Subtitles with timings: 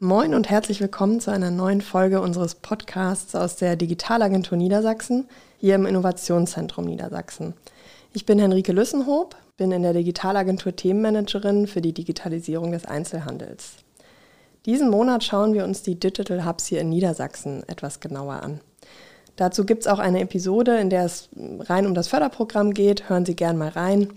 [0.00, 5.26] Moin und herzlich willkommen zu einer neuen Folge unseres Podcasts aus der Digitalagentur Niedersachsen,
[5.58, 7.54] hier im Innovationszentrum Niedersachsen.
[8.12, 13.78] Ich bin Henrike Lüssenhoop, bin in der Digitalagentur Themenmanagerin für die Digitalisierung des Einzelhandels.
[14.66, 18.60] Diesen Monat schauen wir uns die Digital Hubs hier in Niedersachsen etwas genauer an.
[19.34, 23.08] Dazu gibt es auch eine Episode, in der es rein um das Förderprogramm geht.
[23.08, 24.12] Hören Sie gern mal rein.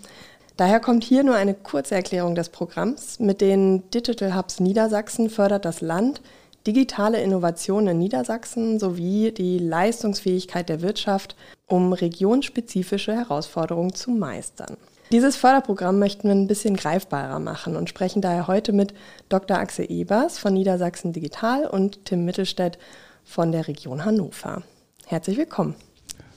[0.62, 3.20] Daher kommt hier nur eine kurze Erklärung des Programms.
[3.20, 6.22] Mit den Digital Hubs Niedersachsen fördert das Land
[6.68, 11.36] digitale Innovationen in Niedersachsen sowie die Leistungsfähigkeit der Wirtschaft,
[11.66, 14.78] um regionspezifische Herausforderungen zu meistern.
[15.12, 18.94] Dieses Förderprogramm möchten wir ein bisschen greifbarer machen und sprechen daher heute mit
[19.30, 19.58] Dr.
[19.58, 22.78] Axel Ebers von Niedersachsen Digital und Tim Mittelstädt
[23.24, 24.62] von der Region Hannover.
[25.08, 25.74] Herzlich willkommen.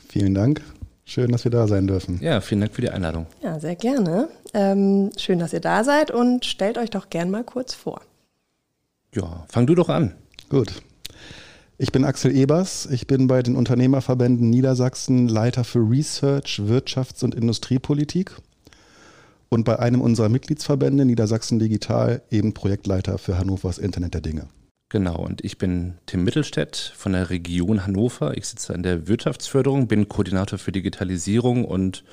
[0.09, 0.63] Vielen Dank.
[1.05, 2.19] Schön, dass wir da sein dürfen.
[2.23, 3.27] Ja, vielen Dank für die Einladung.
[3.43, 4.29] Ja, sehr gerne.
[4.55, 8.01] Ähm, schön, dass ihr da seid und stellt euch doch gern mal kurz vor.
[9.15, 10.15] Ja, fang du doch an.
[10.49, 10.83] Gut.
[11.77, 12.87] Ich bin Axel Ebers.
[12.87, 18.33] Ich bin bei den Unternehmerverbänden Niedersachsen Leiter für Research, Wirtschafts- und Industriepolitik
[19.51, 24.49] und bei einem unserer Mitgliedsverbände Niedersachsen Digital eben Projektleiter für Hannovers Internet der Dinge.
[24.95, 28.37] Genau, und ich bin Tim Mittelstädt von der Region Hannover.
[28.37, 32.05] Ich sitze in der Wirtschaftsförderung, bin Koordinator für Digitalisierung und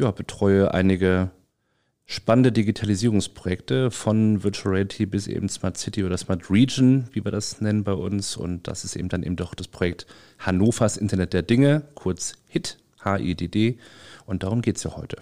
[0.00, 1.30] ja, betreue einige
[2.06, 7.60] spannende Digitalisierungsprojekte von Virtual Reality bis eben Smart City oder Smart Region, wie wir das
[7.60, 8.36] nennen bei uns.
[8.36, 10.04] Und das ist eben dann eben doch das Projekt
[10.40, 13.78] Hannovers Internet der Dinge, kurz HIT, H-I-D-D.
[14.26, 15.18] Und darum geht es ja heute.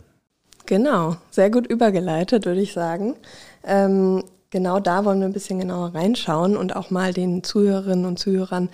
[0.65, 3.17] Genau, sehr gut übergeleitet, würde ich sagen.
[3.65, 8.19] Ähm, genau da wollen wir ein bisschen genauer reinschauen und auch mal den Zuhörerinnen und
[8.19, 8.69] Zuhörern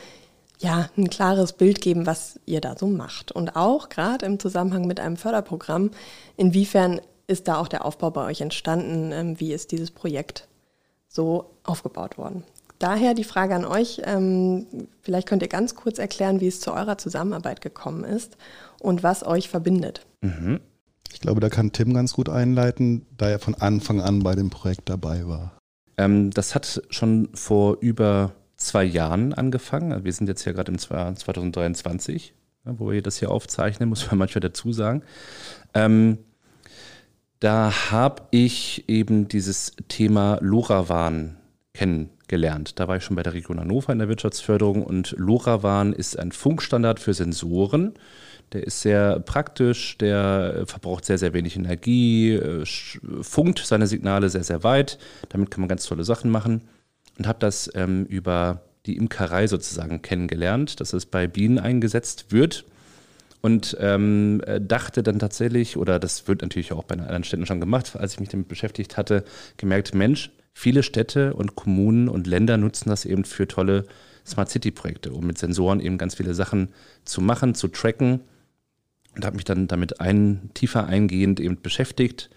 [0.58, 3.32] ja, ein klares Bild geben, was ihr da so macht.
[3.32, 5.90] Und auch gerade im Zusammenhang mit einem Förderprogramm,
[6.36, 9.10] inwiefern ist da auch der Aufbau bei euch entstanden?
[9.12, 10.48] Ähm, wie ist dieses Projekt
[11.08, 12.44] so aufgebaut worden?
[12.78, 14.66] Daher die Frage an euch, ähm,
[15.02, 18.36] vielleicht könnt ihr ganz kurz erklären, wie es zu eurer Zusammenarbeit gekommen ist
[18.80, 20.04] und was euch verbindet.
[20.20, 20.60] Mhm.
[21.12, 24.50] Ich glaube, da kann Tim ganz gut einleiten, da er von Anfang an bei dem
[24.50, 25.52] Projekt dabei war.
[25.98, 29.92] Ähm, das hat schon vor über zwei Jahren angefangen.
[29.92, 34.10] Also wir sind jetzt ja gerade im Jahr 2023, wo wir das hier aufzeichnen, muss
[34.10, 35.02] man manchmal dazu sagen.
[35.74, 36.18] Ähm,
[37.40, 41.36] da habe ich eben dieses Thema LoRaWAN
[41.74, 42.78] kennengelernt.
[42.78, 46.30] Da war ich schon bei der Region Hannover in der Wirtschaftsförderung und LoRaWAN ist ein
[46.30, 47.94] Funkstandard für Sensoren
[48.52, 52.64] der ist sehr praktisch, der verbraucht sehr, sehr wenig Energie, äh,
[53.22, 54.98] funkt seine Signale sehr, sehr weit.
[55.30, 56.62] Damit kann man ganz tolle Sachen machen.
[57.18, 62.64] Und habe das ähm, über die Imkerei sozusagen kennengelernt, dass es bei Bienen eingesetzt wird.
[63.40, 67.60] Und ähm, äh, dachte dann tatsächlich, oder das wird natürlich auch bei anderen Städten schon
[67.60, 69.24] gemacht, als ich mich damit beschäftigt hatte,
[69.56, 73.86] gemerkt, Mensch, viele Städte und Kommunen und Länder nutzen das eben für tolle
[74.24, 76.68] Smart City-Projekte, um mit Sensoren eben ganz viele Sachen
[77.04, 78.20] zu machen, zu tracken
[79.14, 82.30] und habe mich dann damit ein, tiefer eingehend eben beschäftigt.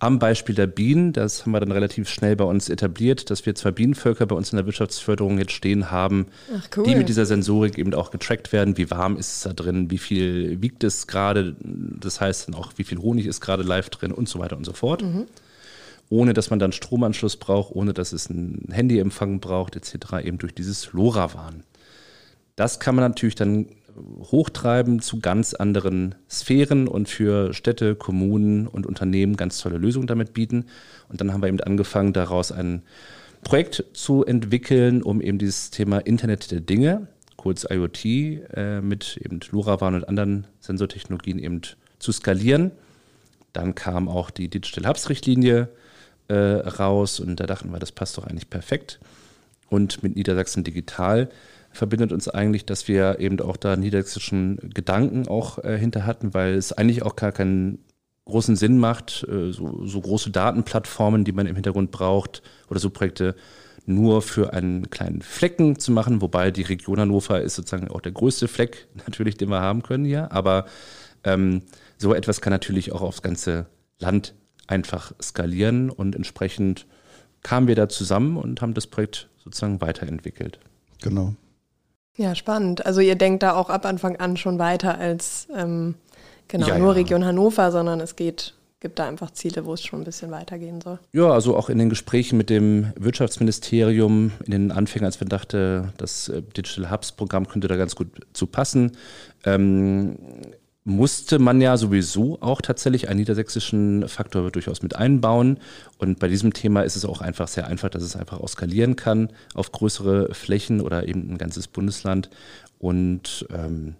[0.00, 3.56] Am Beispiel der Bienen, das haben wir dann relativ schnell bei uns etabliert, dass wir
[3.56, 6.26] zwei Bienenvölker bei uns in der Wirtschaftsförderung jetzt stehen haben,
[6.76, 6.84] cool.
[6.84, 8.76] die mit dieser Sensorik eben auch getrackt werden.
[8.76, 9.90] Wie warm ist es da drin?
[9.90, 11.56] Wie viel wiegt es gerade?
[11.60, 14.64] Das heißt dann auch, wie viel Honig ist gerade live drin und so weiter und
[14.64, 15.02] so fort.
[15.02, 15.26] Mhm.
[16.10, 20.24] Ohne dass man dann Stromanschluss braucht, ohne dass es einen Handyempfang braucht, etc.
[20.24, 21.64] eben durch dieses LoRaWAN.
[22.54, 23.66] Das kann man natürlich dann
[24.30, 30.34] hochtreiben zu ganz anderen Sphären und für Städte, Kommunen und Unternehmen ganz tolle Lösungen damit
[30.34, 30.66] bieten.
[31.08, 32.82] Und dann haben wir eben angefangen, daraus ein
[33.42, 37.06] Projekt zu entwickeln, um eben dieses Thema Internet der Dinge,
[37.36, 41.62] kurz IoT, äh, mit eben LoRaWAN und anderen Sensortechnologien eben
[41.98, 42.72] zu skalieren.
[43.52, 45.68] Dann kam auch die Digital Hubs Richtlinie
[46.28, 49.00] äh, raus und da dachten wir, das passt doch eigentlich perfekt.
[49.70, 51.28] Und mit Niedersachsen Digital
[51.70, 56.54] verbindet uns eigentlich, dass wir eben auch da niedersächsischen Gedanken auch äh, hinter hatten, weil
[56.54, 57.84] es eigentlich auch gar keinen
[58.24, 62.90] großen Sinn macht, äh, so, so, große Datenplattformen, die man im Hintergrund braucht oder so
[62.90, 63.34] Projekte
[63.86, 68.12] nur für einen kleinen Flecken zu machen, wobei die Region Hannover ist sozusagen auch der
[68.12, 70.66] größte Fleck natürlich, den wir haben können hier, aber
[71.24, 71.62] ähm,
[71.96, 73.66] so etwas kann natürlich auch aufs ganze
[73.98, 74.34] Land
[74.66, 76.86] einfach skalieren und entsprechend
[77.42, 80.58] kamen wir da zusammen und haben das Projekt sozusagen weiterentwickelt.
[81.02, 81.34] Genau.
[82.18, 82.84] Ja, spannend.
[82.84, 85.94] Also ihr denkt da auch ab Anfang an schon weiter als ähm,
[86.48, 86.94] genau ja, nur ja.
[86.94, 90.80] Region Hannover, sondern es geht gibt da einfach Ziele, wo es schon ein bisschen weitergehen
[90.80, 90.98] soll.
[91.12, 95.92] Ja, also auch in den Gesprächen mit dem Wirtschaftsministerium in den Anfängen, als wir dachten,
[95.96, 98.92] das äh, Digital Hubs Programm könnte da ganz gut zu passen,
[99.44, 100.16] ähm,
[100.88, 105.58] musste man ja sowieso auch tatsächlich einen niedersächsischen Faktor durchaus mit einbauen.
[105.98, 108.96] Und bei diesem Thema ist es auch einfach sehr einfach, dass es einfach auch skalieren
[108.96, 112.30] kann auf größere Flächen oder eben ein ganzes Bundesland.
[112.78, 113.96] Und ähm,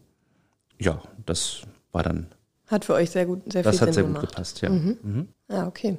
[0.79, 1.62] ja, das
[1.93, 2.26] war dann.
[2.69, 4.20] Hat für euch sehr gut, sehr viel Das hat Sinn sehr gemacht.
[4.23, 4.70] gut gepasst, ja.
[4.70, 4.99] Mhm.
[5.02, 5.29] Mhm.
[5.50, 5.99] Ja, okay.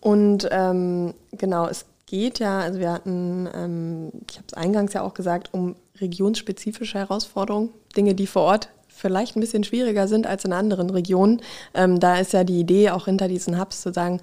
[0.00, 5.02] Und ähm, genau, es geht ja, also wir hatten, ähm, ich habe es eingangs ja
[5.02, 10.44] auch gesagt, um regionsspezifische Herausforderungen, Dinge, die vor Ort vielleicht ein bisschen schwieriger sind als
[10.44, 11.40] in anderen Regionen.
[11.74, 14.20] Ähm, da ist ja die Idee auch hinter diesen Hubs zu sagen,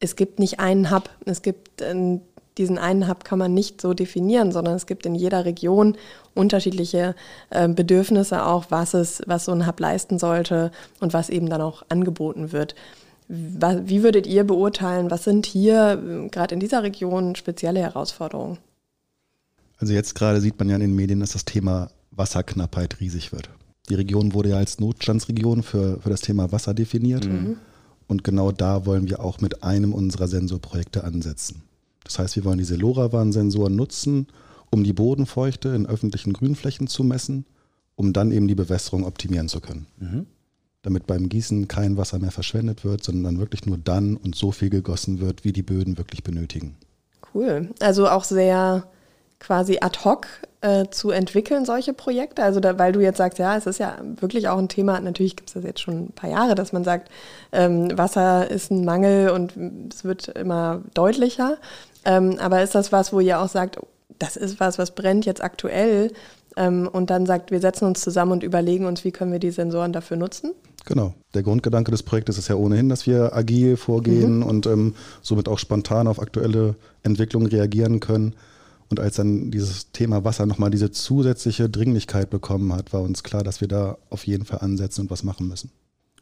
[0.00, 2.18] es gibt nicht einen Hub, es gibt äh,
[2.58, 5.96] diesen einen Hub kann man nicht so definieren, sondern es gibt in jeder Region
[6.34, 7.14] unterschiedliche
[7.50, 10.70] äh, Bedürfnisse auch, was es, was so ein Hub leisten sollte
[11.00, 12.74] und was eben dann auch angeboten wird.
[13.26, 18.58] Wie würdet ihr beurteilen, was sind hier äh, gerade in dieser Region spezielle Herausforderungen?
[19.78, 23.48] Also jetzt gerade sieht man ja in den Medien, dass das Thema Wasserknappheit riesig wird.
[23.88, 27.28] Die Region wurde ja als Notstandsregion für, für das Thema Wasser definiert.
[28.06, 31.62] Und genau da wollen wir auch mit einem unserer Sensorprojekte ansetzen.
[32.04, 34.26] Das heißt, wir wollen diese LoRaWAN-Sensoren nutzen,
[34.70, 37.46] um die Bodenfeuchte in öffentlichen Grünflächen zu messen,
[37.94, 39.86] um dann eben die Bewässerung optimieren zu können.
[40.82, 44.68] Damit beim Gießen kein Wasser mehr verschwendet wird, sondern wirklich nur dann und so viel
[44.68, 46.76] gegossen wird, wie die Böden wirklich benötigen.
[47.34, 47.70] Cool.
[47.80, 48.86] Also auch sehr
[49.40, 50.26] quasi ad hoc
[50.60, 52.42] äh, zu entwickeln, solche Projekte.
[52.42, 55.36] Also da, weil du jetzt sagst, ja, es ist ja wirklich auch ein Thema, natürlich
[55.36, 57.10] gibt es das jetzt schon ein paar Jahre, dass man sagt,
[57.52, 59.52] ähm, Wasser ist ein Mangel und
[59.92, 61.58] es wird immer deutlicher.
[62.04, 63.86] Ähm, aber ist das was, wo ihr auch sagt, oh,
[64.18, 66.12] das ist was, was brennt jetzt aktuell
[66.56, 69.50] ähm, und dann sagt, wir setzen uns zusammen und überlegen uns, wie können wir die
[69.50, 70.52] Sensoren dafür nutzen?
[70.86, 71.14] Genau.
[71.32, 75.58] Der Grundgedanke des Projektes ist ja ohnehin, dass wir agil vorgehen und ähm, somit auch
[75.58, 78.34] spontan auf aktuelle Entwicklungen reagieren können.
[78.90, 83.42] Und als dann dieses Thema Wasser nochmal diese zusätzliche Dringlichkeit bekommen hat, war uns klar,
[83.42, 85.70] dass wir da auf jeden Fall ansetzen und was machen müssen.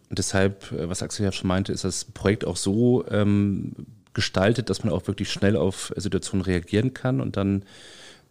[0.09, 3.73] Und deshalb, äh, was Axel ja schon meinte, ist das Projekt auch so ähm,
[4.15, 7.65] gestaltet, dass man auch wirklich schnell auf Situationen reagieren kann und dann,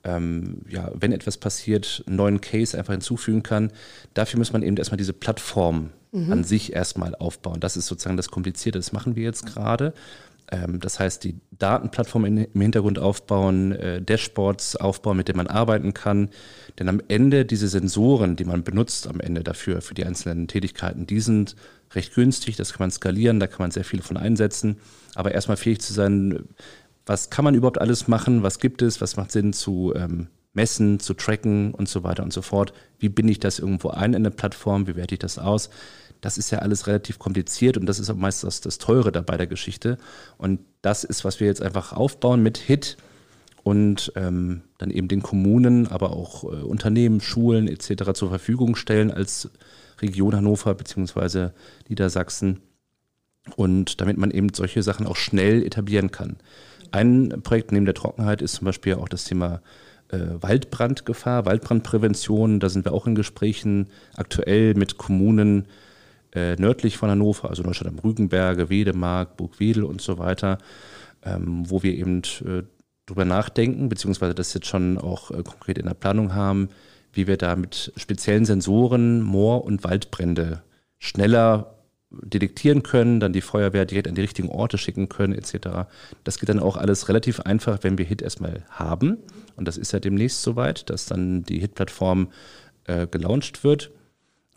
[0.03, 3.71] ähm, ja, wenn etwas passiert, einen neuen Case einfach hinzufügen kann.
[4.13, 7.61] Dafür muss man eben erstmal diese Plattform an sich erstmal aufbauen.
[7.61, 9.93] Das ist sozusagen das Komplizierte, das machen wir jetzt gerade.
[10.51, 15.93] Ähm, das heißt, die Datenplattform im Hintergrund aufbauen, äh, Dashboards aufbauen, mit denen man arbeiten
[15.93, 16.29] kann.
[16.77, 21.07] Denn am Ende diese Sensoren, die man benutzt am Ende dafür, für die einzelnen Tätigkeiten,
[21.07, 21.55] die sind
[21.93, 24.77] recht günstig, das kann man skalieren, da kann man sehr viele von einsetzen.
[25.15, 26.47] Aber erstmal fähig zu sein,
[27.05, 30.99] was kann man überhaupt alles machen, was gibt es, was macht Sinn zu ähm, messen,
[30.99, 32.73] zu tracken und so weiter und so fort.
[32.99, 35.69] Wie binde ich das irgendwo ein in eine Plattform, wie werte ich das aus?
[36.21, 39.37] Das ist ja alles relativ kompliziert und das ist auch meist das, das Teure dabei
[39.37, 39.97] der Geschichte.
[40.37, 42.97] Und das ist, was wir jetzt einfach aufbauen mit HIT
[43.63, 48.13] und ähm, dann eben den Kommunen, aber auch äh, Unternehmen, Schulen etc.
[48.13, 49.49] zur Verfügung stellen als
[49.99, 51.49] Region Hannover bzw.
[51.89, 52.61] Niedersachsen.
[53.55, 56.37] Und damit man eben solche Sachen auch schnell etablieren kann.
[56.91, 59.61] Ein Projekt neben der Trockenheit ist zum Beispiel auch das Thema
[60.09, 62.59] äh, Waldbrandgefahr, Waldbrandprävention.
[62.59, 65.65] Da sind wir auch in Gesprächen aktuell mit Kommunen
[66.33, 70.57] äh, nördlich von Hannover, also Neustadt am Rügenberge, Wedemark, Burgwedel und so weiter,
[71.23, 72.63] ähm, wo wir eben äh,
[73.05, 76.69] drüber nachdenken, beziehungsweise das jetzt schon auch äh, konkret in der Planung haben,
[77.13, 80.63] wie wir da mit speziellen Sensoren Moor- und Waldbrände
[80.97, 81.75] schneller
[82.11, 85.87] detektieren können, dann die Feuerwehr direkt an die richtigen Orte schicken können, etc.
[86.23, 89.17] Das geht dann auch alles relativ einfach, wenn wir HIT erstmal haben.
[89.55, 92.29] Und das ist ja demnächst soweit, dass dann die HIT-Plattform
[92.85, 93.91] äh, gelauncht wird.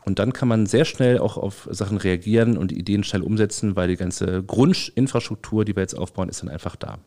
[0.04, 3.88] Und dann kann man sehr schnell auch auf Sachen reagieren und Ideen schnell umsetzen, weil
[3.88, 6.98] die ganze Grundinfrastruktur, die wir jetzt aufbauen, ist dann einfach da.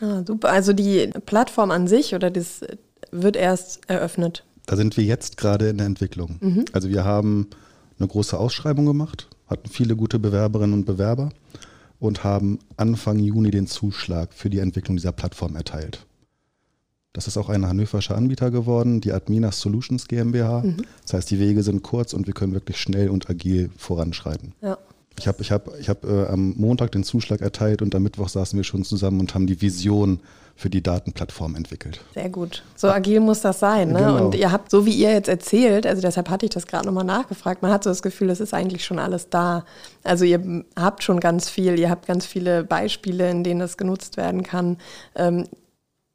[0.00, 0.50] Ah, super.
[0.50, 2.62] Also die Plattform an sich oder das
[3.12, 4.44] wird erst eröffnet.
[4.66, 6.64] Da sind wir jetzt gerade in der Entwicklung.
[6.72, 7.48] Also wir haben
[7.98, 11.30] eine große Ausschreibung gemacht, hatten viele gute Bewerberinnen und Bewerber
[12.00, 16.04] und haben Anfang Juni den Zuschlag für die Entwicklung dieser Plattform erteilt.
[17.12, 20.64] Das ist auch ein hannoverscher Anbieter geworden, die Adminas Solutions GmbH.
[21.02, 24.54] Das heißt, die Wege sind kurz und wir können wirklich schnell und agil voranschreiten.
[24.62, 24.78] Ja.
[25.18, 28.28] Ich habe ich hab, ich hab, äh, am Montag den Zuschlag erteilt und am Mittwoch
[28.28, 30.20] saßen wir schon zusammen und haben die Vision
[30.56, 32.00] für die Datenplattform entwickelt.
[32.14, 32.62] Sehr gut.
[32.76, 33.92] So agil muss das sein.
[33.92, 33.98] Ne?
[33.98, 34.26] Genau.
[34.26, 37.04] Und ihr habt, so wie ihr jetzt erzählt, also deshalb hatte ich das gerade nochmal
[37.04, 39.64] nachgefragt, man hat so das Gefühl, es ist eigentlich schon alles da.
[40.02, 44.16] Also ihr habt schon ganz viel, ihr habt ganz viele Beispiele, in denen das genutzt
[44.16, 44.78] werden kann.
[45.14, 45.46] Ähm,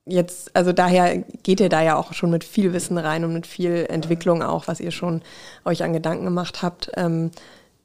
[0.07, 3.47] jetzt, also daher geht ihr da ja auch schon mit viel Wissen rein und mit
[3.47, 5.21] viel Entwicklung auch, was ihr schon
[5.65, 6.91] euch an Gedanken gemacht habt.
[6.95, 7.31] Ähm,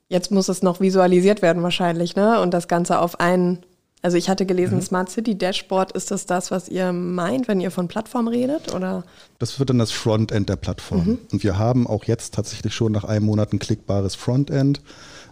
[0.09, 2.41] jetzt muss es noch visualisiert werden wahrscheinlich, ne?
[2.41, 3.59] Und das Ganze auf einen
[4.03, 4.83] Also ich hatte gelesen, mhm.
[4.83, 8.75] Smart City Dashboard, ist das das, was ihr meint, wenn ihr von Plattform redet?
[8.75, 9.05] Oder?
[9.39, 11.05] Das wird dann das Frontend der Plattform.
[11.05, 11.19] Mhm.
[11.31, 14.81] Und wir haben auch jetzt tatsächlich schon nach einem Monat ein klickbares Frontend.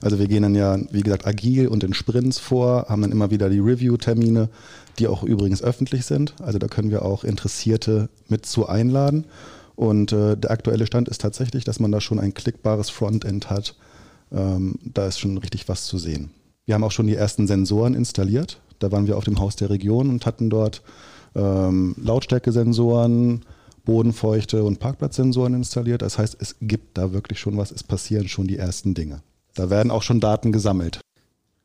[0.02, 3.30] Also wir gehen dann ja, wie gesagt, agil und in Sprints vor, haben dann immer
[3.30, 4.48] wieder die Review-Termine,
[5.00, 6.34] die auch übrigens öffentlich sind.
[6.40, 9.26] Also da können wir auch Interessierte mit zu einladen.
[9.74, 13.74] Und äh, der aktuelle Stand ist tatsächlich, dass man da schon ein klickbares Frontend hat.
[14.30, 16.30] Ähm, da ist schon richtig was zu sehen.
[16.66, 18.60] Wir haben auch schon die ersten Sensoren installiert.
[18.78, 20.82] Da waren wir auf dem Haus der Region und hatten dort
[21.34, 23.42] ähm, Lautstärkesensoren,
[23.84, 26.02] Bodenfeuchte und Parkplatzsensoren installiert.
[26.02, 29.22] Das heißt, es gibt da wirklich schon was, es passieren schon die ersten Dinge.
[29.54, 31.00] Da werden auch schon Daten gesammelt.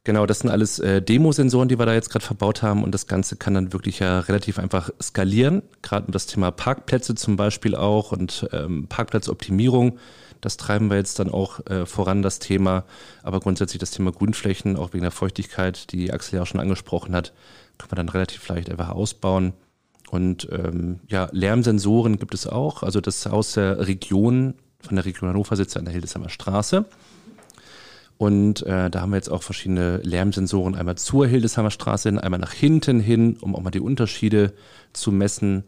[0.06, 3.08] Genau, das sind alles äh, Demosensoren, die wir da jetzt gerade verbaut haben und das
[3.08, 5.64] Ganze kann dann wirklich ja relativ einfach skalieren.
[5.82, 9.98] Gerade das Thema Parkplätze zum Beispiel auch und ähm, Parkplatzoptimierung.
[10.42, 12.86] Das treiben wir jetzt dann auch äh, voran, das Thema.
[13.24, 17.16] Aber grundsätzlich das Thema Grünflächen, auch wegen der Feuchtigkeit, die Axel ja auch schon angesprochen
[17.16, 17.34] hat,
[17.80, 19.54] können wir dann relativ leicht einfach ausbauen.
[20.12, 22.84] Und ähm, ja, Lärmsensoren gibt es auch.
[22.84, 26.86] Also das aus der Region, von der Region Hannover sitzt an der Hildesheimer Straße.
[28.18, 32.40] Und äh, da haben wir jetzt auch verschiedene Lärmsensoren, einmal zur Hildesheimer Straße hin, einmal
[32.40, 34.54] nach hinten hin, um auch mal die Unterschiede
[34.94, 35.66] zu messen.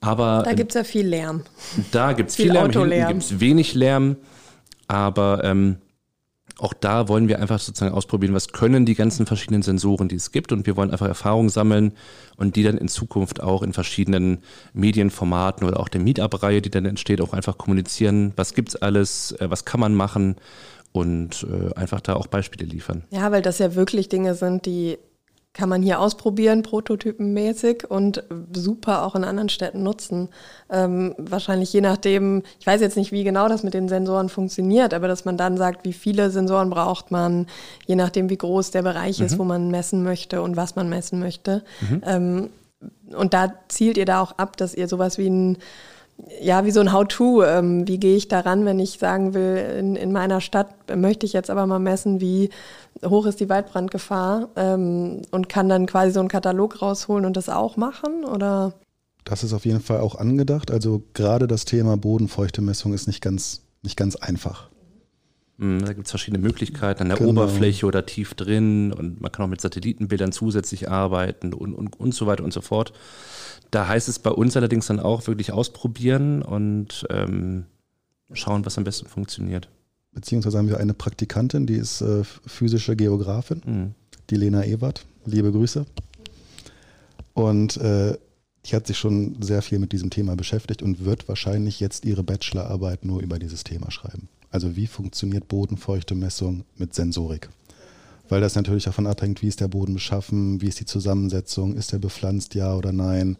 [0.00, 1.42] Aber da gibt es ja viel Lärm.
[1.90, 3.08] Da gibt es viel, viel Lärm, Autolärm.
[3.08, 4.16] gibt es wenig Lärm.
[4.86, 5.78] Aber ähm,
[6.58, 10.32] auch da wollen wir einfach sozusagen ausprobieren, was können die ganzen verschiedenen Sensoren, die es
[10.32, 10.52] gibt.
[10.52, 11.92] Und wir wollen einfach Erfahrungen sammeln
[12.36, 14.38] und die dann in Zukunft auch in verschiedenen
[14.72, 18.32] Medienformaten oder auch der Meetup-Reihe, die dann entsteht, auch einfach kommunizieren.
[18.36, 19.32] Was gibt es alles?
[19.32, 20.36] Äh, was kann man machen?
[20.92, 23.04] Und äh, einfach da auch Beispiele liefern.
[23.10, 24.98] Ja, weil das ja wirklich Dinge sind, die
[25.58, 28.22] kann man hier ausprobieren, prototypenmäßig und
[28.54, 30.28] super auch in anderen Städten nutzen.
[30.70, 34.94] Ähm, wahrscheinlich je nachdem, ich weiß jetzt nicht, wie genau das mit den Sensoren funktioniert,
[34.94, 37.46] aber dass man dann sagt, wie viele Sensoren braucht man,
[37.86, 39.26] je nachdem, wie groß der Bereich mhm.
[39.26, 41.64] ist, wo man messen möchte und was man messen möchte.
[41.80, 42.02] Mhm.
[42.06, 42.50] Ähm,
[43.16, 45.58] und da zielt ihr da auch ab, dass ihr sowas wie ein
[46.40, 47.44] ja, wie so ein How-To.
[47.44, 51.32] Ähm, wie gehe ich daran, wenn ich sagen will, in, in meiner Stadt möchte ich
[51.32, 52.50] jetzt aber mal messen, wie
[53.04, 57.48] hoch ist die Waldbrandgefahr ähm, und kann dann quasi so einen Katalog rausholen und das
[57.48, 58.24] auch machen?
[58.24, 58.74] Oder?
[59.24, 60.70] Das ist auf jeden Fall auch angedacht.
[60.70, 64.70] Also gerade das Thema Bodenfeuchtemessung ist nicht ganz, nicht ganz einfach.
[65.58, 67.30] Hm, da gibt es verschiedene Möglichkeiten an der genau.
[67.30, 72.14] Oberfläche oder tief drin und man kann auch mit Satellitenbildern zusätzlich arbeiten und, und, und
[72.14, 72.92] so weiter und so fort.
[73.70, 77.66] Da heißt es bei uns allerdings dann auch wirklich ausprobieren und ähm,
[78.32, 79.68] schauen, was am besten funktioniert.
[80.12, 83.94] Beziehungsweise haben wir eine Praktikantin, die ist äh, physische Geografin, mhm.
[84.30, 85.06] die Lena Ewert.
[85.26, 85.84] Liebe Grüße.
[87.34, 88.16] Und äh,
[88.64, 92.22] die hat sich schon sehr viel mit diesem Thema beschäftigt und wird wahrscheinlich jetzt ihre
[92.22, 94.28] Bachelorarbeit nur über dieses Thema schreiben.
[94.50, 97.48] Also wie funktioniert Bodenfeuchtemessung mit Sensorik?
[98.28, 101.92] weil das natürlich davon abhängt, wie ist der Boden beschaffen, wie ist die Zusammensetzung, ist
[101.92, 103.36] er bepflanzt, ja oder nein.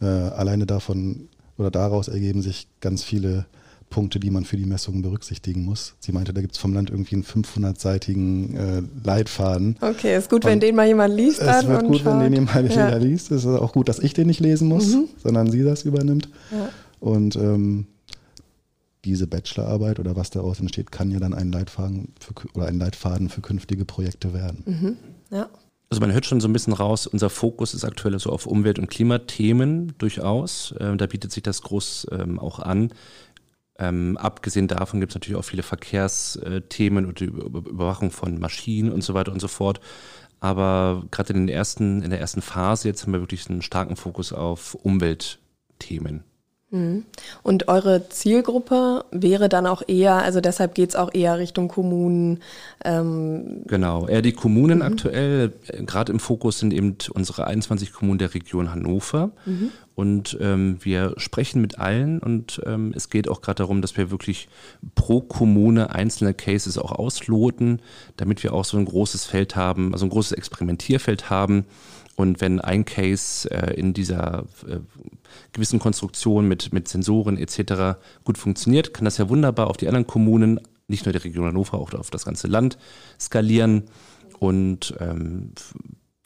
[0.00, 3.46] Äh, alleine davon oder daraus ergeben sich ganz viele
[3.90, 5.94] Punkte, die man für die Messungen berücksichtigen muss.
[5.98, 9.76] Sie meinte, da gibt es vom Land irgendwie einen 500-seitigen äh, Leitfaden.
[9.80, 11.40] Okay, ist gut, und wenn den mal jemand liest.
[11.40, 12.20] Es wird gut, schaut.
[12.20, 12.96] wenn den mal ja.
[12.96, 13.32] liest.
[13.32, 15.08] Es ist auch gut, dass ich den nicht lesen muss, mhm.
[15.22, 16.28] sondern sie das übernimmt.
[16.52, 16.68] Ja.
[17.00, 17.86] Und ähm,
[19.04, 23.28] diese Bachelorarbeit oder was daraus entsteht, kann ja dann ein Leitfaden für, oder ein Leitfaden
[23.28, 24.62] für künftige Projekte werden.
[24.66, 24.96] Mhm.
[25.30, 25.48] Ja.
[25.90, 28.78] Also man hört schon so ein bisschen raus, unser Fokus ist aktuell so auf Umwelt-
[28.78, 30.74] und Klimathemen durchaus.
[30.78, 32.92] Ähm, da bietet sich das groß ähm, auch an.
[33.78, 39.02] Ähm, abgesehen davon gibt es natürlich auch viele Verkehrsthemen und die Überwachung von Maschinen und
[39.02, 39.80] so weiter und so fort.
[40.40, 43.96] Aber gerade in, den ersten, in der ersten Phase jetzt haben wir wirklich einen starken
[43.96, 46.24] Fokus auf Umweltthemen.
[46.70, 47.04] Mhm.
[47.42, 52.40] Und eure Zielgruppe wäre dann auch eher, also deshalb geht es auch eher Richtung Kommunen.
[52.84, 54.84] Ähm genau, eher die Kommunen mhm.
[54.84, 55.52] aktuell.
[55.86, 59.30] Gerade im Fokus sind eben unsere 21 Kommunen der Region Hannover.
[59.46, 59.70] Mhm.
[59.94, 64.12] Und ähm, wir sprechen mit allen und ähm, es geht auch gerade darum, dass wir
[64.12, 64.48] wirklich
[64.94, 67.82] pro Kommune einzelne Cases auch ausloten,
[68.16, 71.64] damit wir auch so ein großes Feld haben, also ein großes Experimentierfeld haben
[72.18, 74.80] und wenn ein Case äh, in dieser äh,
[75.52, 77.98] gewissen Konstruktion mit, mit Sensoren etc.
[78.24, 81.78] gut funktioniert, kann das ja wunderbar auf die anderen Kommunen, nicht nur die Region Hannover,
[81.78, 82.78] auch auf das ganze Land
[83.18, 83.84] skalieren.
[84.38, 85.52] Und ähm,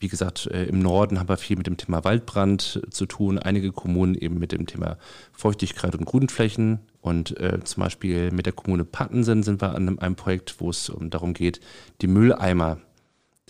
[0.03, 3.71] wie gesagt, äh, im Norden haben wir viel mit dem Thema Waldbrand zu tun, einige
[3.71, 4.97] Kommunen eben mit dem Thema
[5.31, 6.79] Feuchtigkeit und Grünflächen.
[6.99, 10.89] Und äh, zum Beispiel mit der Kommune Pattensen sind wir an einem Projekt, wo es
[10.89, 11.61] um, darum geht,
[12.01, 12.79] die Mülleimer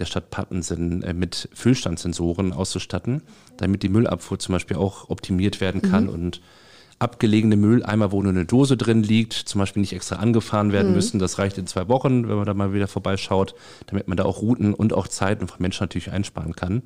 [0.04, 3.24] der Stadt Pattensen äh, mit Füllstandsensoren auszustatten,
[3.58, 6.10] damit die Müllabfuhr zum Beispiel auch optimiert werden kann mhm.
[6.10, 6.42] und
[7.00, 10.96] abgelegene Mülleimer, wo nur eine Dose drin liegt, zum Beispiel nicht extra angefahren werden mhm.
[10.96, 11.20] müssen.
[11.20, 13.56] Das reicht in zwei Wochen, wenn man da mal wieder vorbeischaut,
[13.88, 16.84] damit man da auch Routen und auch Zeiten von Menschen natürlich einsparen kann.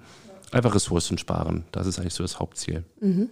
[0.51, 1.65] Einfach Ressourcen sparen.
[1.73, 2.83] Das ist eigentlich so das Hauptziel.
[3.01, 3.29] Mhm.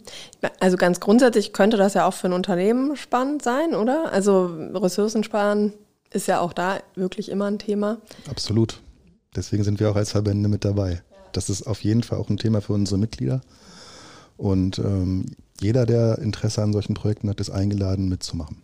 [0.60, 4.12] Also ganz grundsätzlich könnte das ja auch für ein Unternehmen spannend sein, oder?
[4.12, 5.74] Also Ressourcen sparen
[6.12, 7.98] ist ja auch da wirklich immer ein Thema.
[8.30, 8.80] Absolut.
[9.36, 11.02] Deswegen sind wir auch als Verbände mit dabei.
[11.32, 13.42] Das ist auf jeden Fall auch ein Thema für unsere Mitglieder.
[14.38, 15.26] Und ähm,
[15.62, 18.62] jeder, der Interesse an solchen Projekten hat, ist eingeladen mitzumachen.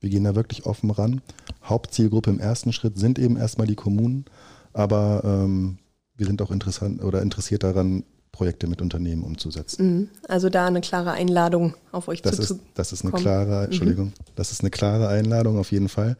[0.00, 1.22] Wir gehen da wirklich offen ran.
[1.62, 4.26] Hauptzielgruppe im ersten Schritt sind eben erstmal die Kommunen,
[4.72, 5.78] aber ähm,
[6.16, 8.04] wir sind auch interessant oder interessiert daran,
[8.34, 9.86] Projekte mit Unternehmen umzusetzen.
[9.86, 10.08] Mhm.
[10.28, 13.64] Also da eine klare Einladung auf euch das zu, ist, Das ist eine klare, mhm.
[13.66, 14.12] Entschuldigung, mhm.
[14.34, 16.16] das ist eine klare Einladung auf jeden Fall.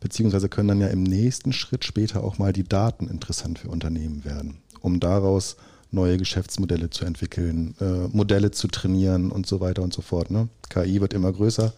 [0.00, 4.24] Beziehungsweise können dann ja im nächsten Schritt später auch mal die Daten interessant für Unternehmen
[4.24, 5.56] werden, um daraus
[5.90, 10.30] neue Geschäftsmodelle zu entwickeln, äh, Modelle zu trainieren und so weiter und so fort.
[10.30, 10.48] Ne?
[10.68, 11.72] KI wird immer größer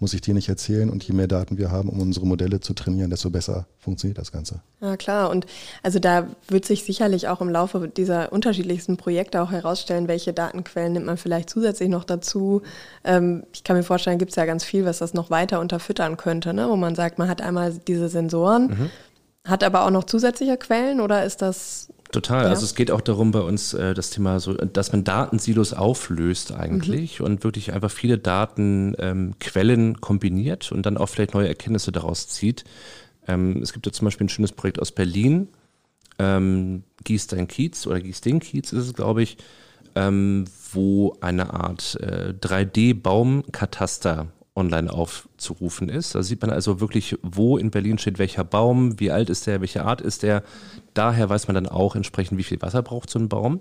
[0.00, 0.90] muss ich dir nicht erzählen.
[0.90, 4.32] Und je mehr Daten wir haben, um unsere Modelle zu trainieren, desto besser funktioniert das
[4.32, 4.60] Ganze.
[4.80, 5.30] Ja, klar.
[5.30, 5.46] Und
[5.82, 10.92] also da wird sich sicherlich auch im Laufe dieser unterschiedlichsten Projekte auch herausstellen, welche Datenquellen
[10.92, 12.62] nimmt man vielleicht zusätzlich noch dazu.
[13.04, 16.16] Ähm, ich kann mir vorstellen, gibt es ja ganz viel, was das noch weiter unterfüttern
[16.16, 16.68] könnte, ne?
[16.68, 18.90] wo man sagt, man hat einmal diese Sensoren, mhm.
[19.48, 22.44] hat aber auch noch zusätzliche Quellen oder ist das Total.
[22.44, 22.50] Ja.
[22.50, 26.52] Also es geht auch darum bei uns äh, das Thema so, dass man Datensilos auflöst
[26.52, 27.26] eigentlich mhm.
[27.26, 32.64] und wirklich einfach viele Datenquellen ähm, kombiniert und dann auch vielleicht neue Erkenntnisse daraus zieht.
[33.26, 35.48] Ähm, es gibt ja zum Beispiel ein schönes Projekt aus Berlin,
[36.18, 39.36] ähm, Gießdein-Kiez oder Gießding-Kiez ist es, glaube ich,
[39.94, 46.14] ähm, wo eine Art äh, 3D-Baumkataster online aufzurufen ist.
[46.14, 49.60] Da sieht man also wirklich, wo in Berlin steht welcher Baum, wie alt ist der,
[49.60, 50.42] welche Art ist der.
[50.94, 53.60] Daher weiß man dann auch entsprechend, wie viel Wasser braucht so ein Baum.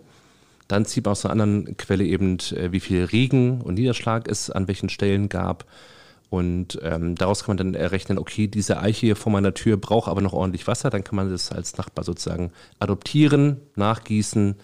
[0.68, 4.50] Dann zieht man aus einer anderen Quelle eben, äh, wie viel Regen und Niederschlag es
[4.50, 5.66] an welchen Stellen gab.
[6.30, 10.10] Und ähm, daraus kann man dann errechnen, okay, diese Eiche hier vor meiner Tür braucht
[10.10, 10.90] aber noch ordentlich Wasser.
[10.90, 14.56] Dann kann man das als Nachbar sozusagen adoptieren, nachgießen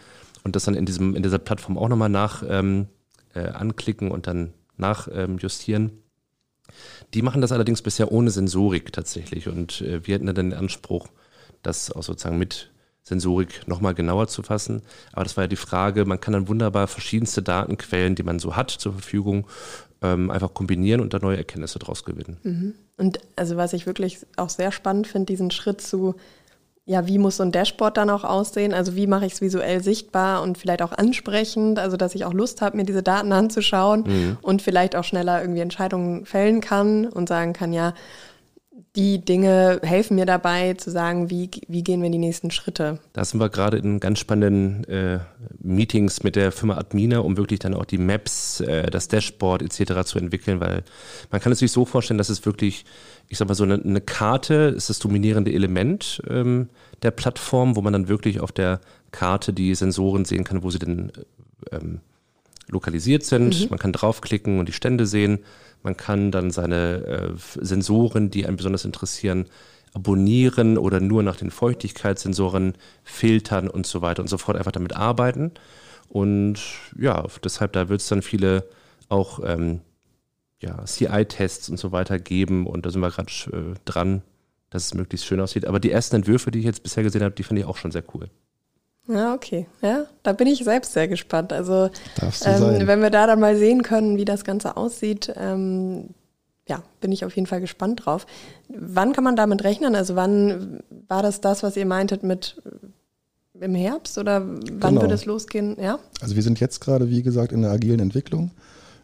[0.44, 2.88] und das dann in, diesem, in dieser Plattform auch nochmal nach ähm,
[3.34, 5.84] äh, anklicken und dann nachjustieren.
[5.86, 6.02] Ähm,
[7.13, 11.08] die machen das allerdings bisher ohne Sensorik tatsächlich und äh, wir hätten dann den Anspruch,
[11.62, 12.72] das auch sozusagen mit
[13.03, 14.82] Sensorik nochmal genauer zu fassen.
[15.12, 18.56] Aber das war ja die Frage, man kann dann wunderbar verschiedenste Datenquellen, die man so
[18.56, 19.46] hat, zur Verfügung,
[20.01, 22.38] ähm, einfach kombinieren und da neue Erkenntnisse draus gewinnen.
[22.44, 22.74] Mhm.
[22.98, 26.16] Und also was ich wirklich auch sehr spannend finde, diesen Schritt zu
[26.85, 28.74] ja, wie muss so ein Dashboard dann auch aussehen?
[28.74, 32.33] Also wie mache ich es visuell sichtbar und vielleicht auch ansprechend, also dass ich auch
[32.33, 34.37] Lust habe, mir diese Daten anzuschauen mhm.
[34.41, 37.93] und vielleicht auch schneller irgendwie Entscheidungen fällen kann und sagen kann, ja,
[38.96, 43.00] die Dinge helfen mir dabei zu sagen, wie, wie gehen wir die nächsten Schritte.
[43.14, 45.20] Da sind wir gerade in ganz spannenden äh,
[45.60, 50.03] Meetings mit der Firma Admina, um wirklich dann auch die Maps, äh, das Dashboard etc.
[50.06, 50.84] zu entwickeln, weil
[51.32, 52.86] man kann es sich so vorstellen, dass es wirklich,
[53.29, 56.70] ich sag mal so eine, eine Karte ist das dominierende Element ähm,
[57.01, 58.79] der Plattform, wo man dann wirklich auf der
[59.12, 61.12] Karte die Sensoren sehen kann, wo sie denn
[61.72, 62.01] ähm,
[62.68, 63.60] lokalisiert sind.
[63.60, 63.70] Mhm.
[63.72, 65.40] Man kann draufklicken und die Stände sehen.
[65.83, 69.46] Man kann dann seine äh, Sensoren, die einen besonders interessieren,
[69.93, 74.96] abonnieren oder nur nach den Feuchtigkeitssensoren filtern und so weiter und so fort, einfach damit
[74.96, 75.51] arbeiten.
[76.09, 76.59] Und
[76.98, 78.65] ja, deshalb, da wird es dann viele
[79.09, 79.81] auch ähm,
[80.59, 84.24] ja, CI-Tests und so weiter geben und da sind wir gerade äh, dran,
[84.69, 85.67] dass es möglichst schön aussieht.
[85.67, 87.91] Aber die ersten Entwürfe, die ich jetzt bisher gesehen habe, die fand ich auch schon
[87.91, 88.29] sehr cool.
[89.07, 89.68] Ja, okay.
[89.81, 91.51] Ja, da bin ich selbst sehr gespannt.
[91.51, 91.89] Also,
[92.46, 96.09] ähm, wenn wir da dann mal sehen können, wie das Ganze aussieht, ähm,
[96.68, 98.25] ja, bin ich auf jeden Fall gespannt drauf.
[98.70, 99.96] Wann kann man damit rechnen?
[99.96, 102.61] Also, wann war das das, was ihr meintet mit
[103.59, 105.01] äh, im Herbst oder wann genau.
[105.01, 105.75] wird es losgehen?
[105.81, 106.00] Ja?
[106.22, 108.51] Also, wir sind jetzt gerade, wie gesagt, in der agilen Entwicklung,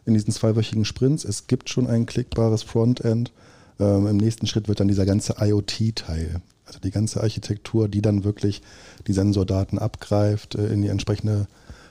[0.06, 1.26] in diesen zweiwöchigen Sprints.
[1.26, 3.32] Es gibt schon ein klickbares Frontend.
[3.78, 8.24] Ähm, Im nächsten Schritt wird dann dieser ganze IoT-Teil also die ganze Architektur, die dann
[8.24, 8.62] wirklich
[9.06, 11.46] die Sensordaten abgreift, äh, in die entsprechende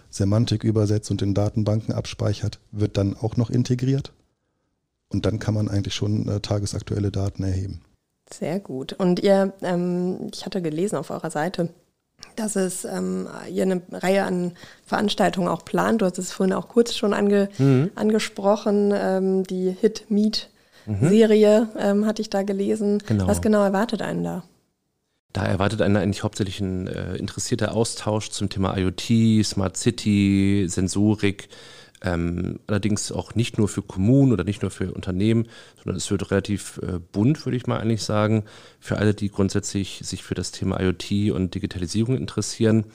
[0.10, 4.14] Semantik übersetzt und in Datenbanken abspeichert, wird dann auch noch integriert.
[5.10, 7.82] Und dann kann man eigentlich schon äh, tagesaktuelle Daten erheben.
[8.32, 8.94] Sehr gut.
[8.94, 11.70] Und ihr, ähm, ich hatte gelesen auf eurer Seite,
[12.36, 14.54] dass es ähm, ihr eine Reihe an
[14.86, 16.02] Veranstaltungen auch plant.
[16.02, 17.92] Du hast es vorhin auch kurz schon ange, mhm.
[17.96, 20.50] angesprochen, ähm, die Hit Meet
[20.86, 21.10] mhm.
[21.10, 23.02] Serie ähm, hatte ich da gelesen.
[23.08, 23.28] Genau.
[23.28, 24.44] Was genau erwartet einen da?
[25.34, 31.50] Da erwartet einen eigentlich hauptsächlich ein äh, interessierter Austausch zum Thema IoT, Smart City, Sensorik.
[32.02, 36.32] Ähm, allerdings auch nicht nur für Kommunen oder nicht nur für Unternehmen, sondern es wird
[36.32, 38.46] relativ äh, bunt, würde ich mal eigentlich sagen,
[38.80, 42.86] für alle, die grundsätzlich sich für das Thema IoT und Digitalisierung interessieren.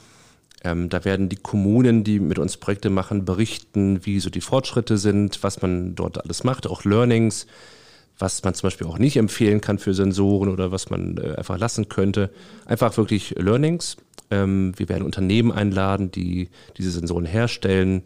[0.65, 4.97] Ähm, da werden die Kommunen, die mit uns Projekte machen, berichten, wie so die Fortschritte
[4.97, 7.47] sind, was man dort alles macht, auch Learnings,
[8.19, 11.59] was man zum Beispiel auch nicht empfehlen kann für Sensoren oder was man äh, einfach
[11.59, 12.31] lassen könnte.
[12.67, 13.97] Einfach wirklich Learnings.
[14.31, 18.05] Ähm, wir werden Unternehmen einladen, die diese Sensoren herstellen,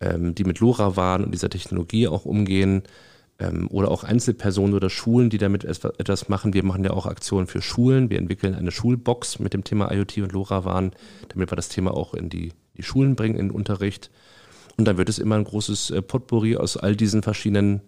[0.00, 2.82] ähm, die mit LoRaWAN und dieser Technologie auch umgehen
[3.40, 6.54] ähm, oder auch Einzelpersonen oder Schulen, die damit etwas machen.
[6.54, 8.08] Wir machen ja auch Aktionen für Schulen.
[8.08, 10.92] Wir entwickeln eine Schulbox mit dem Thema IoT und LoRaWAN,
[11.28, 14.10] damit wir das Thema auch in die, die Schulen bringen, in den Unterricht.
[14.76, 17.80] Und dann wird es immer ein großes äh, Potpourri aus all diesen verschiedenen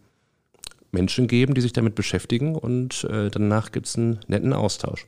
[0.93, 5.07] Menschen geben, die sich damit beschäftigen und äh, danach gibt es einen netten Austausch.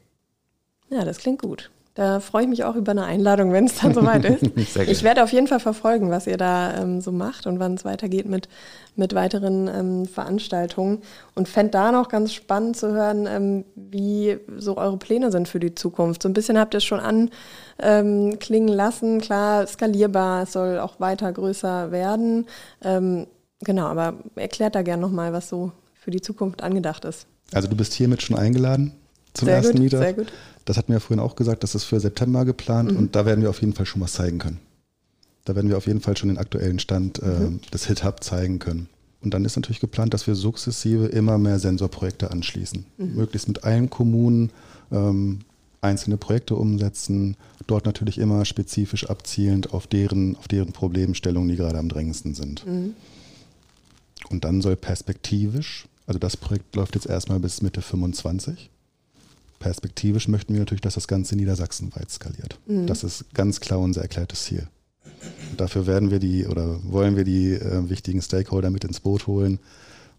[0.88, 1.70] Ja, das klingt gut.
[1.94, 4.42] Da freue ich mich auch über eine Einladung, wenn es dann soweit ist.
[4.56, 7.84] ich werde auf jeden Fall verfolgen, was ihr da ähm, so macht und wann es
[7.84, 8.48] weitergeht mit,
[8.96, 11.02] mit weiteren ähm, Veranstaltungen.
[11.36, 15.60] Und fände da noch ganz spannend zu hören, ähm, wie so eure Pläne sind für
[15.60, 16.22] die Zukunft.
[16.22, 19.20] So ein bisschen habt ihr es schon anklingen ähm, lassen.
[19.20, 22.46] Klar, skalierbar, es soll auch weiter größer werden.
[23.60, 27.26] Genau, aber erklärt da gerne nochmal, was so für die Zukunft angedacht ist.
[27.52, 28.92] Also du bist hiermit schon eingeladen
[29.32, 30.00] zum sehr ersten gut, Meetup.
[30.00, 30.32] Sehr gut.
[30.64, 32.98] Das hatten wir ja vorhin auch gesagt, das ist für September geplant mhm.
[32.98, 34.60] und da werden wir auf jeden Fall schon was zeigen können.
[35.44, 37.60] Da werden wir auf jeden Fall schon den aktuellen Stand äh, mhm.
[37.72, 38.88] des HitHub zeigen können.
[39.22, 42.84] Und dann ist natürlich geplant, dass wir sukzessive immer mehr Sensorprojekte anschließen.
[42.96, 43.14] Mhm.
[43.14, 44.50] Möglichst mit allen Kommunen
[44.90, 45.40] ähm,
[45.80, 47.36] einzelne Projekte umsetzen,
[47.66, 52.64] dort natürlich immer spezifisch abzielend auf deren, auf deren Problemstellungen, die gerade am drängendsten sind.
[54.30, 58.70] Und dann soll perspektivisch, also das Projekt läuft jetzt erstmal bis Mitte 25,
[59.58, 62.58] perspektivisch möchten wir natürlich, dass das Ganze niedersachsenweit skaliert.
[62.66, 62.86] Mhm.
[62.86, 64.68] Das ist ganz klar unser erklärtes Ziel.
[65.50, 69.26] Und dafür werden wir die oder wollen wir die äh, wichtigen Stakeholder mit ins Boot
[69.26, 69.58] holen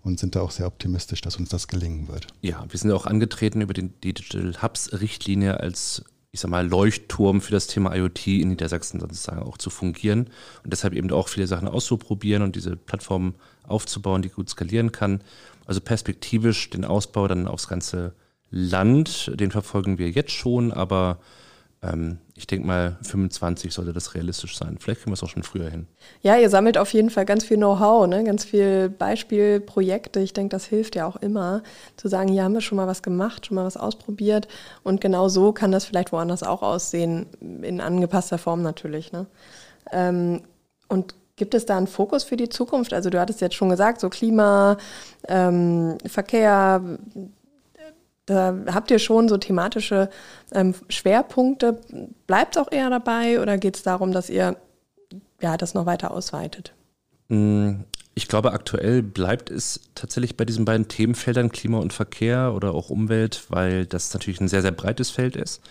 [0.04, 2.28] und sind da auch sehr optimistisch, dass uns das gelingen wird.
[2.41, 6.04] Ja, wir sind auch angetreten über die Digital Hubs Richtlinie als
[6.36, 10.30] ich sag mal, Leuchtturm für das Thema IoT in Niedersachsen sozusagen auch zu fungieren
[10.65, 13.36] und deshalb eben auch viele Sachen auszuprobieren und diese Plattform
[13.67, 15.21] aufzubauen, die gut skalieren kann.
[15.65, 18.13] Also perspektivisch den Ausbau dann aufs ganze
[18.51, 21.19] Land, den verfolgen wir jetzt schon, aber
[21.82, 24.78] ähm, ich denke mal, 25 sollte das realistisch sein.
[24.80, 25.88] Vielleicht kriegen wir es auch schon früher hin.
[26.21, 28.23] Ja, ihr sammelt auf jeden Fall ganz viel Know-how, ne?
[28.23, 30.19] ganz viel Beispielprojekte.
[30.19, 31.63] Ich denke, das hilft ja auch immer,
[31.95, 34.47] zu sagen, hier haben wir schon mal was gemacht, schon mal was ausprobiert.
[34.84, 37.28] Und genau so kann das vielleicht woanders auch aussehen,
[37.62, 39.12] in angepasster Form natürlich.
[39.12, 39.28] Ne?
[39.91, 40.41] Ähm,
[40.88, 42.93] und Gibt es da einen Fokus für die Zukunft?
[42.93, 44.78] Also du hattest jetzt schon gesagt, so Klima,
[45.28, 46.82] ähm, Verkehr,
[48.26, 50.10] da habt ihr schon so thematische
[50.54, 51.80] ähm, Schwerpunkte.
[52.26, 54.56] Bleibt es auch eher dabei oder geht es darum, dass ihr
[55.41, 56.74] ja, das noch weiter ausweitet?
[57.28, 57.82] Mm,
[58.15, 62.89] ich glaube, aktuell bleibt es tatsächlich bei diesen beiden Themenfeldern Klima und Verkehr oder auch
[62.89, 65.62] Umwelt, weil das natürlich ein sehr, sehr breites Feld ist.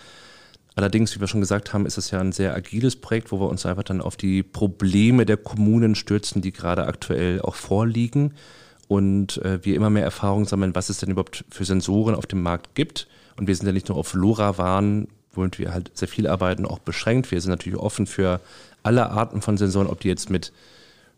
[0.75, 3.47] Allerdings, wie wir schon gesagt haben, ist es ja ein sehr agiles Projekt, wo wir
[3.47, 8.33] uns einfach dann auf die Probleme der Kommunen stürzen, die gerade aktuell auch vorliegen
[8.87, 12.41] und äh, wir immer mehr Erfahrung sammeln, was es denn überhaupt für Sensoren auf dem
[12.41, 13.07] Markt gibt.
[13.37, 16.79] Und wir sind ja nicht nur auf LoRaWAN, womit wir halt sehr viel arbeiten, auch
[16.79, 17.31] beschränkt.
[17.31, 18.41] Wir sind natürlich offen für
[18.83, 20.51] alle Arten von Sensoren, ob die jetzt mit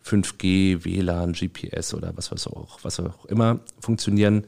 [0.06, 4.46] 5G, WLAN, GPS oder was, was, auch, was auch immer funktionieren.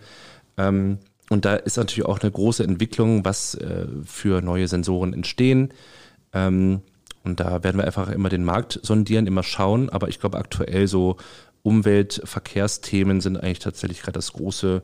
[0.58, 5.69] Ähm, und da ist natürlich auch eine große Entwicklung, was äh, für neue Sensoren entstehen.
[6.33, 6.81] Ähm,
[7.23, 9.89] und da werden wir einfach immer den Markt sondieren, immer schauen.
[9.89, 11.17] Aber ich glaube, aktuell so
[11.61, 14.81] Umwelt-, Verkehrsthemen sind eigentlich tatsächlich gerade das große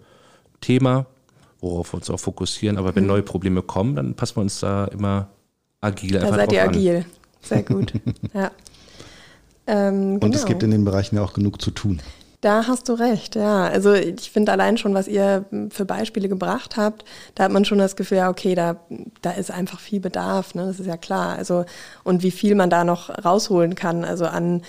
[0.62, 1.08] Thema,
[1.62, 2.78] worauf wir uns auch fokussieren.
[2.78, 3.10] Aber wenn mhm.
[3.10, 5.30] neue Probleme kommen, dann passen wir uns da immer
[5.82, 7.06] agil da seid ihr agil.
[7.42, 7.94] Sehr gut.
[8.34, 8.52] ja.
[9.68, 10.50] Ähm, Und es genau.
[10.50, 12.02] gibt in den Bereichen ja auch genug zu tun.
[12.46, 13.64] Da hast du recht, ja.
[13.64, 17.04] Also ich finde allein schon, was ihr für Beispiele gebracht habt,
[17.34, 18.76] da hat man schon das Gefühl, ja, okay, da,
[19.24, 20.68] da ist einfach viel Bedarf, ne?
[20.68, 21.36] Das ist ja klar.
[21.38, 21.66] Also,
[22.04, 24.62] und wie viel man da noch rausholen kann, also an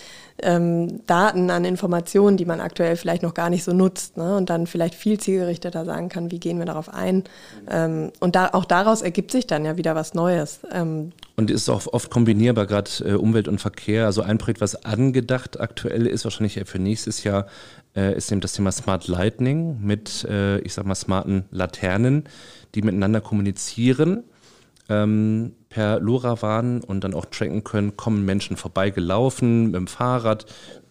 [0.42, 4.38] ähm, Daten, an Informationen, die man aktuell vielleicht noch gar nicht so nutzt ne?
[4.38, 7.24] und dann vielleicht viel zielgerichteter sagen kann, wie gehen wir darauf ein.
[7.68, 10.60] Ähm, und da, auch daraus ergibt sich dann ja wieder was Neues.
[10.72, 14.07] Ähm, und ist auch oft kombinierbar, gerade äh, Umwelt und Verkehr.
[14.07, 17.46] Also ein Projekt, was angedacht aktuell ist, wahrscheinlich für nächstes Jahr,
[17.94, 22.25] äh, ist eben das Thema Smart Lightning mit, äh, ich sag mal, smarten Laternen,
[22.75, 24.25] die miteinander kommunizieren
[24.88, 30.46] ähm, per LoRaWAN und dann auch tracken können, kommen Menschen vorbeigelaufen mit dem Fahrrad.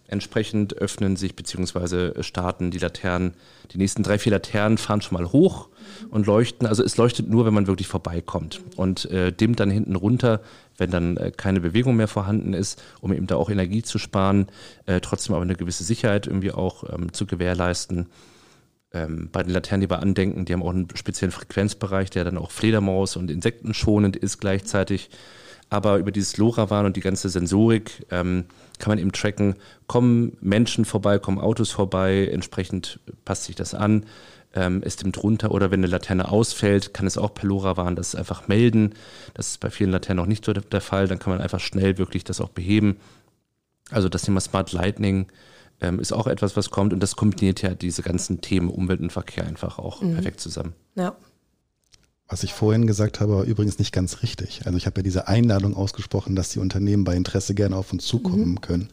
[0.08, 2.22] Entsprechend öffnen sich bzw.
[2.22, 3.34] starten die Laternen.
[3.72, 5.68] Die nächsten drei, vier Laternen fahren schon mal hoch
[6.10, 6.66] und leuchten.
[6.66, 10.40] Also es leuchtet nur, wenn man wirklich vorbeikommt und äh, dimmt dann hinten runter,
[10.78, 14.46] wenn dann äh, keine Bewegung mehr vorhanden ist, um eben da auch Energie zu sparen,
[14.86, 18.06] äh, trotzdem aber eine gewisse Sicherheit irgendwie auch ähm, zu gewährleisten
[18.92, 22.38] ähm, bei den Laternen, die wir andenken, die haben auch einen speziellen Frequenzbereich, der dann
[22.38, 25.10] auch Fledermaus und Insekten schonend ist gleichzeitig.
[25.68, 28.44] Aber über dieses LoRaWAN und die ganze Sensorik ähm,
[28.78, 34.06] kann man eben tracken, kommen Menschen vorbei, kommen Autos vorbei, entsprechend passt sich das an,
[34.54, 38.14] ähm, es dimmt runter oder wenn eine Laterne ausfällt, kann es auch per LoRaWAN das
[38.14, 38.94] einfach melden.
[39.34, 41.98] Das ist bei vielen Laternen noch nicht so der Fall, dann kann man einfach schnell
[41.98, 42.96] wirklich das auch beheben.
[43.90, 45.26] Also das Thema Smart Lightning
[45.80, 49.12] ähm, ist auch etwas, was kommt und das kombiniert ja diese ganzen Themen Umwelt und
[49.12, 50.14] Verkehr einfach auch mhm.
[50.14, 50.74] perfekt zusammen.
[50.94, 51.16] Ja.
[52.28, 54.62] Was ich vorhin gesagt habe, war übrigens nicht ganz richtig.
[54.66, 58.04] Also ich habe ja diese Einladung ausgesprochen, dass die Unternehmen bei Interesse gerne auf uns
[58.04, 58.60] zukommen mhm.
[58.60, 58.88] können.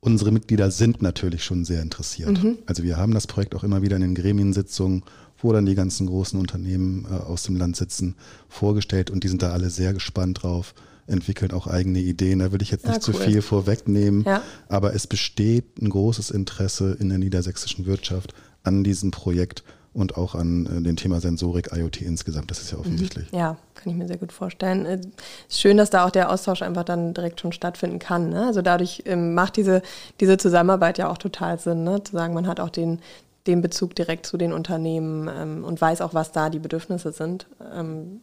[0.00, 2.42] Unsere Mitglieder sind natürlich schon sehr interessiert.
[2.42, 2.58] Mhm.
[2.66, 5.04] Also wir haben das Projekt auch immer wieder in den Gremiensitzungen,
[5.38, 8.16] wo dann die ganzen großen Unternehmen äh, aus dem Land sitzen,
[8.48, 10.74] vorgestellt und die sind da alle sehr gespannt drauf,
[11.06, 12.40] entwickeln auch eigene Ideen.
[12.40, 13.14] Da will ich jetzt nicht ja, cool.
[13.14, 14.42] zu viel vorwegnehmen, ja.
[14.68, 19.62] aber es besteht ein großes Interesse in der niedersächsischen Wirtschaft an diesem Projekt
[19.94, 22.50] und auch an äh, dem Thema Sensorik, IoT insgesamt.
[22.50, 23.28] Das ist ja offensichtlich.
[23.32, 24.84] Ja, kann ich mir sehr gut vorstellen.
[24.84, 25.08] Es äh,
[25.48, 28.28] ist schön, dass da auch der Austausch einfach dann direkt schon stattfinden kann.
[28.28, 28.46] Ne?
[28.46, 29.82] Also dadurch ähm, macht diese,
[30.20, 32.02] diese Zusammenarbeit ja auch total Sinn, ne?
[32.02, 32.98] zu sagen, man hat auch den,
[33.46, 37.46] den Bezug direkt zu den Unternehmen ähm, und weiß auch, was da die Bedürfnisse sind.
[37.74, 38.20] Ähm,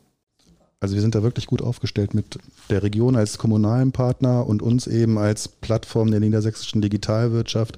[0.82, 4.88] also wir sind da wirklich gut aufgestellt mit der Region als kommunalen Partner und uns
[4.88, 7.78] eben als Plattform der niedersächsischen Digitalwirtschaft.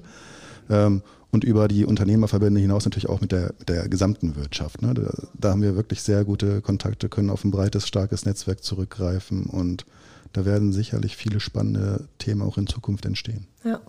[1.34, 4.82] Und über die Unternehmerverbände hinaus natürlich auch mit der, mit der gesamten Wirtschaft.
[4.82, 4.94] Ne?
[4.94, 9.46] Da, da, haben wir wirklich sehr gute Kontakte, können auf ein breites, starkes Netzwerk zurückgreifen
[9.46, 9.84] und
[10.32, 13.48] da werden sicherlich viele spannende Themen auch in Zukunft entstehen.
[13.64, 13.80] Ja.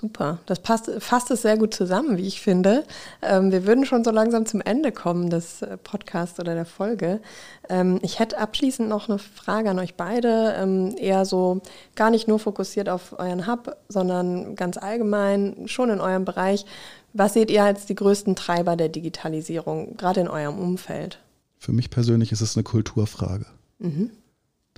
[0.00, 2.84] Super, das passt, fasst es sehr gut zusammen, wie ich finde.
[3.20, 7.20] Ähm, wir würden schon so langsam zum Ende kommen des äh, Podcasts oder der Folge.
[7.68, 11.62] Ähm, ich hätte abschließend noch eine Frage an euch beide, ähm, eher so
[11.96, 16.64] gar nicht nur fokussiert auf euren Hub, sondern ganz allgemein schon in eurem Bereich.
[17.12, 21.18] Was seht ihr als die größten Treiber der Digitalisierung, gerade in eurem Umfeld?
[21.58, 23.46] Für mich persönlich ist es eine Kulturfrage.
[23.80, 24.12] Mhm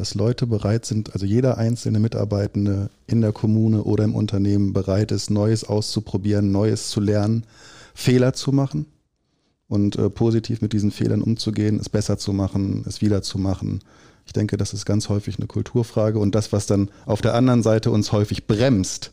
[0.01, 5.13] dass Leute bereit sind, also jeder einzelne Mitarbeitende in der Kommune oder im Unternehmen bereit
[5.13, 7.45] ist, Neues auszuprobieren, Neues zu lernen,
[7.93, 8.87] Fehler zu machen
[9.69, 13.81] und äh, positiv mit diesen Fehlern umzugehen, es besser zu machen, es wieder zu machen.
[14.25, 17.63] Ich denke, das ist ganz häufig eine Kulturfrage und das, was dann auf der anderen
[17.63, 19.13] Seite uns häufig bremst,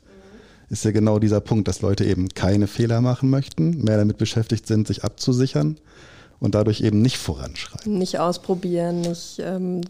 [0.69, 4.65] ist ja genau dieser Punkt, dass Leute eben keine Fehler machen möchten, mehr damit beschäftigt
[4.67, 5.76] sind, sich abzusichern
[6.39, 7.97] und dadurch eben nicht voranschreiten.
[7.97, 9.82] Nicht ausprobieren, nicht ähm,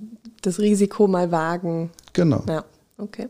[0.42, 1.92] das Risiko mal wagen.
[2.14, 2.44] Genau.
[2.48, 2.64] Ja,
[2.98, 3.30] okay.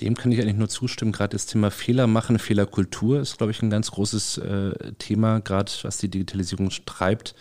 [0.00, 1.12] Dem kann ich eigentlich nur zustimmen.
[1.12, 5.70] Gerade das Thema Fehler machen, Fehlerkultur ist, glaube ich, ein ganz großes äh, Thema, gerade
[5.82, 7.36] was die Digitalisierung treibt.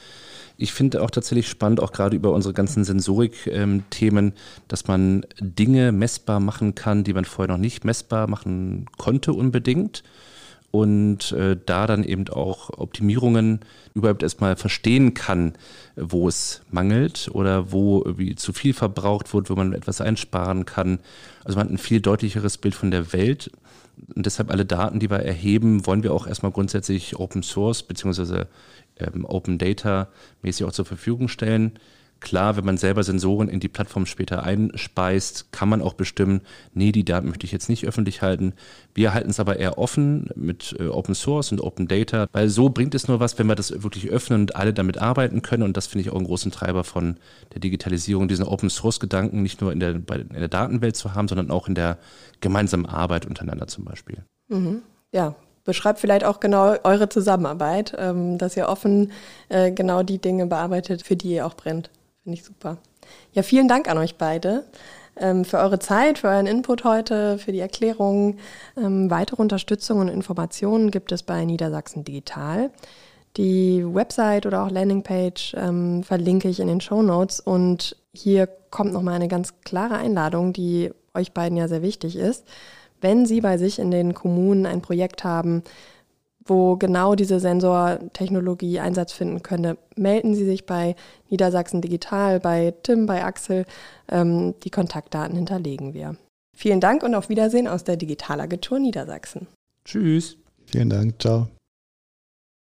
[0.55, 4.33] Ich finde auch tatsächlich spannend, auch gerade über unsere ganzen Sensorik-Themen, ähm,
[4.67, 10.03] dass man Dinge messbar machen kann, die man vorher noch nicht messbar machen konnte unbedingt
[10.75, 13.59] und äh, da dann eben auch Optimierungen
[13.93, 15.53] überhaupt erstmal verstehen kann,
[15.95, 20.97] wo es mangelt oder wo irgendwie zu viel verbraucht wird, wo man etwas einsparen kann.
[21.43, 23.51] Also man hat ein viel deutlicheres Bild von der Welt.
[24.15, 28.45] Und deshalb alle Daten, die wir erheben, wollen wir auch erstmal grundsätzlich Open Source bzw.
[28.97, 30.07] Ähm, Open Data
[30.41, 31.73] mäßig auch zur Verfügung stellen.
[32.23, 36.39] Klar, wenn man selber Sensoren in die Plattform später einspeist, kann man auch bestimmen,
[36.73, 38.53] nee, die Daten möchte ich jetzt nicht öffentlich halten.
[38.93, 42.69] Wir halten es aber eher offen mit äh, Open Source und Open Data, weil so
[42.69, 45.63] bringt es nur was, wenn wir das wirklich öffnen und alle damit arbeiten können.
[45.63, 47.17] Und das finde ich auch einen großen Treiber von
[47.53, 51.27] der Digitalisierung, diesen Open Source Gedanken nicht nur in der, in der Datenwelt zu haben,
[51.27, 51.97] sondern auch in der
[52.39, 54.23] gemeinsamen Arbeit untereinander zum Beispiel.
[54.47, 54.81] Mhm.
[55.11, 59.11] Ja, beschreibt vielleicht auch genau eure Zusammenarbeit, ähm, dass ihr offen
[59.49, 61.89] äh, genau die Dinge bearbeitet, für die ihr auch brennt.
[62.23, 62.77] Finde ich super.
[63.33, 64.63] Ja, vielen Dank an euch beide
[65.17, 68.39] ähm, für eure Zeit, für euren Input heute, für die Erklärungen.
[68.77, 72.71] Ähm, weitere Unterstützung und Informationen gibt es bei Niedersachsen Digital.
[73.35, 78.93] Die Website oder auch Landingpage ähm, verlinke ich in den Show Notes und hier kommt
[78.93, 82.45] nochmal eine ganz klare Einladung, die euch beiden ja sehr wichtig ist.
[83.01, 85.63] Wenn Sie bei sich in den Kommunen ein Projekt haben,
[86.45, 90.95] wo genau diese Sensortechnologie Einsatz finden könnte, melden Sie sich bei
[91.29, 93.65] Niedersachsen Digital, bei Tim, bei Axel.
[94.09, 96.15] Ähm, die Kontaktdaten hinterlegen wir.
[96.55, 99.47] Vielen Dank und auf Wiedersehen aus der Digitalagentur Niedersachsen.
[99.85, 100.37] Tschüss.
[100.65, 101.19] Vielen Dank.
[101.19, 101.47] Ciao.